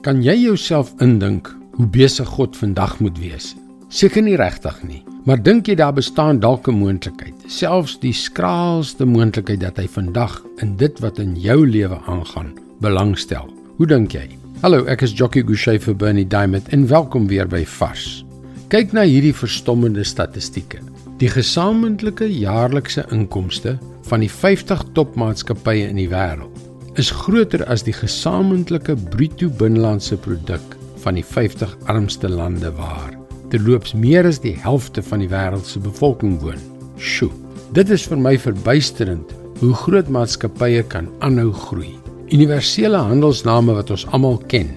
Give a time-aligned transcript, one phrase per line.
[0.00, 3.50] Kan jy jouself indink hoe besig God vandag moet wees?
[3.92, 9.04] Seker nie regtig nie, maar dink jy daar bestaan dalk 'n moontlikheid, selfs die skraalste
[9.04, 13.52] moontlikheid dat hy vandag in dit wat in jou lewe aangaan, belangstel?
[13.76, 14.24] Hoe dink jy?
[14.62, 18.24] Hallo, ek is Jockey Gouchee vir Bernie Diamond en welkom weer by Vars.
[18.68, 20.78] Kyk na hierdie verstommende statistieke.
[21.18, 23.78] Die gesamentlike jaarlikse inkomste
[24.08, 26.69] van die 50 topmaatskappye in die wêreld
[27.00, 33.14] is groter as die gesamentlike bruto binnelandse produk van die 50 armste lande waar
[33.52, 36.60] terloops meer as die helfte van die wêreld se bevolking woon.
[37.00, 37.30] Sjoe,
[37.74, 39.32] dit is vir my verbuisterend
[39.62, 41.94] hoe groot maatskappye kan aanhou groei.
[42.36, 44.68] Universele handelsname wat ons almal ken.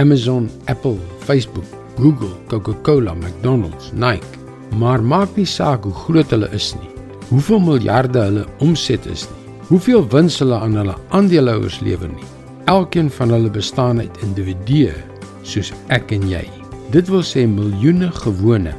[0.00, 1.66] Amazon, Apple, Facebook,
[1.98, 4.38] Google, Coca-Cola, McDonald's, Nike.
[4.78, 6.92] Maar maak nie saak hoe groot hulle is nie.
[7.32, 12.28] Hoeveel miljarde hulle omset is nie hoeveel wins hulle aan hulle aandeelhouers lewer nie.
[12.70, 14.94] Elkeen van hulle bestaan uit individue
[15.46, 16.44] soos ek en jy.
[16.94, 18.74] Dit wil sê miljoene gewone,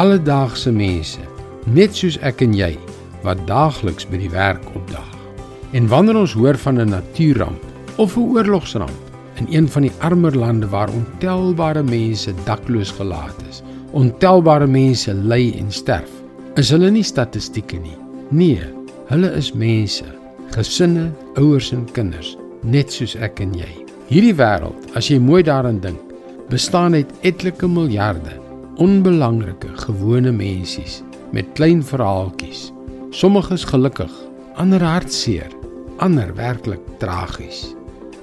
[0.00, 1.20] alledaagse mense,
[1.68, 2.72] net soos ek en jy
[3.26, 5.08] wat daagliks by die werk opdag.
[5.76, 7.60] En wanneer ons hoor van 'n natuurramp
[7.96, 8.98] of 'n oorlogsramp
[9.36, 15.54] in een van die armer lande waar ontelbare mense dakloos gelaat is, ontelbare mense ly
[15.58, 16.10] en sterf,
[16.56, 17.96] is hulle nie statistieke nie.
[18.30, 18.60] Nee,
[19.06, 20.21] hulle is mense
[20.52, 23.70] gesinne, ouers en kinders, net soos ek en jy.
[24.12, 26.00] Hierdie wêreld, as jy mooi daaraan dink,
[26.52, 28.36] bestaan uit etlike miljarde
[28.82, 31.00] onbelangrike, gewone mensies
[31.32, 32.70] met klein verhaaltjies.
[33.12, 34.12] Sommiges gelukkig,
[34.60, 35.52] ander hartseer,
[36.04, 37.70] ander werklik tragies.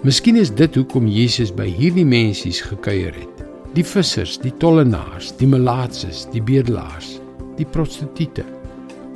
[0.06, 3.42] Miskien is dit hoekom Jesus by hierdie mensies gekuier het.
[3.74, 7.18] Die vissers, die tollenaars, die melaatses, die bedelaars,
[7.58, 8.46] die prostituie.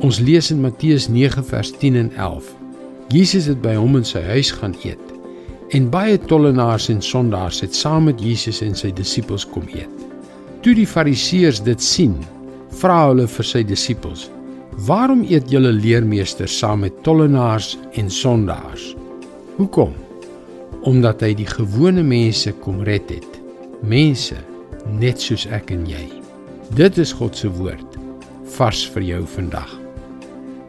[0.04, 2.52] Ons lees in Matteus 9 vers 10 en 11
[3.12, 5.02] Jesus het by hom in sy huis gaan eet.
[5.74, 9.90] En baie tollenaars en sondaars het saam met Jesus en sy disippels kom eet.
[10.64, 12.16] Toe die Fariseërs dit sien,
[12.80, 14.30] vra hulle vir sy disippels:
[14.88, 18.96] "Waarom eet julle leermeester saam met tollenaars en sondaars?"
[19.58, 19.94] Hoekom?
[20.84, 23.40] Omdat hy die gewone mense kom red het.
[23.82, 24.38] Mense
[25.00, 26.08] net soos ek en jy.
[26.76, 28.00] Dit is God se woord
[28.58, 29.83] vars vir jou vandag.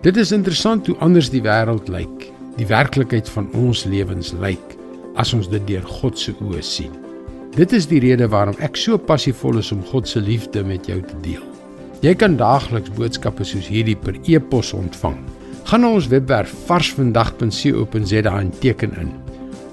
[0.04, 2.26] Dit is interessant hoe anders die wêreld lyk,
[2.58, 4.74] die werklikheid van ons lewens lyk
[5.16, 6.90] as ons dit deur God se oë sien.
[7.54, 10.98] Dit is die rede waarom ek so passievol is om God se liefde met jou
[11.00, 11.46] te deel.
[12.04, 15.16] Jy kan daagliks boodskappe soos hierdie per e-pos ontvang.
[15.70, 19.14] Gaan na ons webwerf varsvandag.co.za en teken in.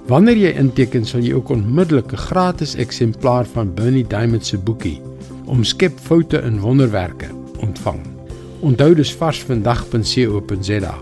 [0.07, 5.01] Wanneer jy inteken, sal jy ook onmiddellik 'n gratis eksemplaar van Bernie Diamond se boekie
[5.45, 7.27] Omskep foute in wonderwerke
[7.59, 8.20] ontvang.
[8.61, 10.95] Onthou dus varsvandag.co.za.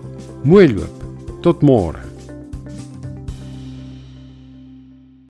[0.43, 1.03] Mooi loop.
[1.41, 2.08] Tot môre.